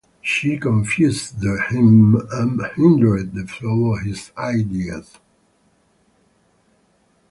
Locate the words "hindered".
2.75-3.35